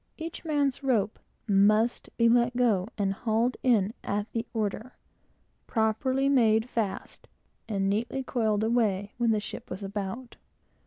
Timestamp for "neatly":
7.87-8.23